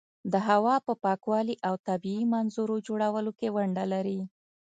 [0.31, 4.19] د هوا په پاکوالي او طبیعي منظرو جوړولو کې ونډه لري.